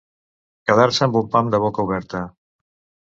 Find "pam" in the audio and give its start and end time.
1.35-1.53